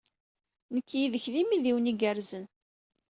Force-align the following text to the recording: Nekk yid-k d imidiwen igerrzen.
Nekk 0.73 0.89
yid-k 0.99 1.25
d 1.33 1.35
imidiwen 1.41 1.91
igerrzen. 1.91 2.45